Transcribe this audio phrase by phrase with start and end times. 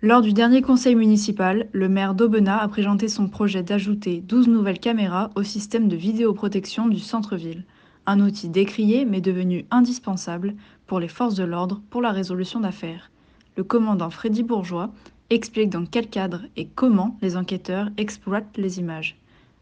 [0.00, 4.78] Lors du dernier conseil municipal, le maire d'Aubenas a présenté son projet d'ajouter 12 nouvelles
[4.78, 7.64] caméras au système de vidéoprotection du centre-ville.
[8.06, 10.54] Un outil décrié mais devenu indispensable
[10.86, 13.10] pour les forces de l'ordre pour la résolution d'affaires.
[13.56, 14.90] Le commandant Freddy Bourgeois
[15.30, 19.16] explique dans quel cadre et comment les enquêteurs exploitent les images.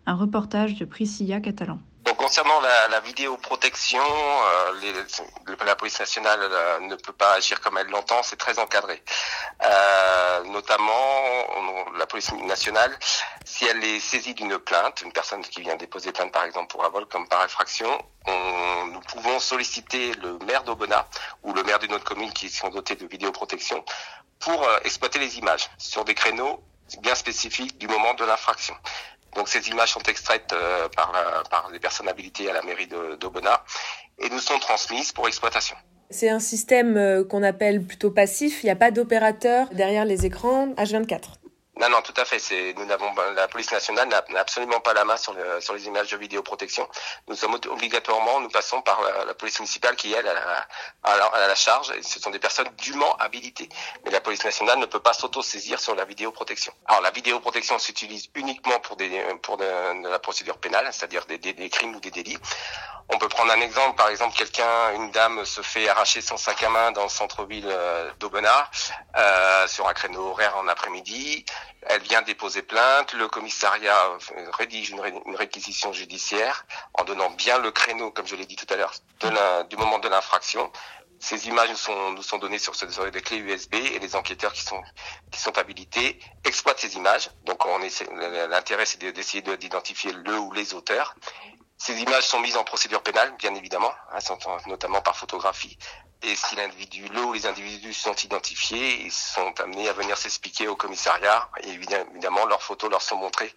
[0.04, 1.78] Un reportage de Priscilla Catalan.
[2.26, 5.04] Concernant la, vidéoprotection, euh,
[5.64, 9.00] la police nationale euh, ne peut pas agir comme elle l'entend, c'est très encadré.
[9.64, 10.96] Euh, notamment,
[11.96, 12.90] la police nationale,
[13.44, 16.84] si elle est saisie d'une plainte, une personne qui vient déposer plainte par exemple pour
[16.84, 21.06] un vol comme par infraction, on, nous pouvons solliciter le maire d'Aubenas
[21.44, 23.84] ou le maire d'une autre commune qui sont dotés de vidéoprotection
[24.40, 26.60] pour exploiter les images sur des créneaux
[27.02, 28.74] bien spécifiques du moment de l'infraction.
[29.36, 32.88] Donc ces images sont extraites euh, par, les personnes habilitées à la mairie
[33.20, 33.62] d'Aubenas
[34.18, 35.76] et nous sont transmises pour exploitation.
[36.10, 40.24] C'est un système euh, qu'on appelle plutôt passif, il n'y a pas d'opérateur derrière les
[40.24, 41.34] écrans H24.
[41.78, 42.40] Non, non, tout à fait.
[42.76, 46.16] Nous n'avons la police nationale n'a absolument pas la main sur, sur les images de
[46.16, 46.88] vidéoprotection.
[47.28, 50.66] Nous sommes obligatoirement, nous passons par la, police municipale qui elle a
[51.04, 51.92] la, charge.
[52.00, 53.68] Ce sont des personnes dûment habilitées.
[54.04, 56.72] Mais la police nationale ne peut pas s'auto-saisir sur la vidéoprotection.
[56.86, 62.00] Alors la vidéoprotection s'utilise uniquement pour des pour la procédure pénale, c'est-à-dire des crimes ou
[62.00, 62.38] des délits.
[63.08, 66.62] On peut prendre un exemple, par exemple, quelqu'un, une dame se fait arracher son sac
[66.64, 68.68] à main dans le centre-ville euh, d'Aubenas
[69.16, 71.44] euh, sur un créneau horaire en après-midi.
[71.82, 75.00] Elle vient déposer plainte, le commissariat euh, rédige une,
[75.36, 78.92] réquisition judiciaire en donnant bien le créneau, comme je l'ai dit tout à l'heure,
[79.70, 80.72] du moment de l'infraction.
[81.20, 84.82] Ces images nous sont, données sur, sur des clés USB et les enquêteurs qui sont,
[85.30, 87.30] qui sont habilités exploitent ces images.
[87.44, 87.62] Donc
[88.50, 91.14] l'intérêt c'est d'essayer d'identifier le ou les auteurs
[91.78, 94.18] ces images sont mises en procédure pénale, bien évidemment, hein,
[94.66, 95.76] notamment par photographie.
[96.22, 100.66] Et si l'individu, le ou les individus sont identifiés, ils sont amenés à venir s'expliquer
[100.68, 101.48] au commissariat.
[101.62, 103.52] Et évidemment, leurs photos leur sont montrées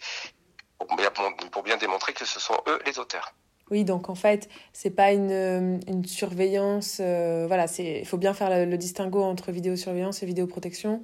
[0.78, 1.12] pour bien,
[1.52, 3.34] pour bien démontrer que ce sont eux les auteurs.
[3.72, 6.98] Oui, donc en fait, c'est pas une, une surveillance.
[7.00, 11.02] Euh, voilà, c'est il faut bien faire le, distinguo entre vidéosurveillance et vidéoprotection.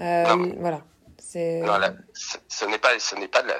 [0.00, 0.82] Euh, voilà.
[1.34, 1.78] Non,
[2.48, 3.56] ce n'est pas, ce n'est pas, de la,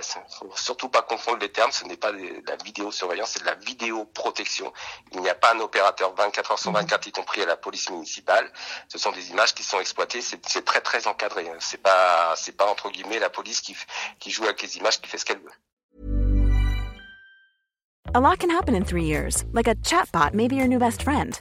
[0.54, 1.72] surtout pas confondre les termes.
[1.72, 4.72] Ce n'est pas de la vidéosurveillance, c'est de la vidéoprotection.
[5.12, 7.90] Il n'y a pas un opérateur 24 heures sur 24, y compris à la police
[7.90, 8.50] municipale.
[8.88, 10.20] Ce sont des images qui sont exploitées.
[10.20, 11.50] C'est très très encadré.
[11.60, 13.76] C'est pas, c'est pas entre guillemets la police qui
[14.18, 15.50] qui joue avec les images, qui fait ce qu'elle veut.
[18.14, 21.02] A lot can happen in three years, like a chatbot may be your new best
[21.02, 21.40] friend.